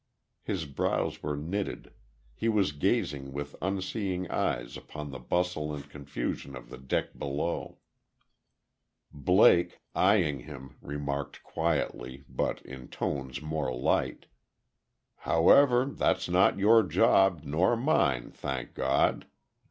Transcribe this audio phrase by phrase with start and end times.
[0.41, 1.93] His brows were knitted;
[2.33, 7.77] he was gazing with unseeing eyes upon the bustle and confusion of the dock below.
[9.13, 14.25] Blake, eyeing him, remarked quietly, but in tones more light:
[15.17, 19.27] "However, that's not your job, nor mine, thank God.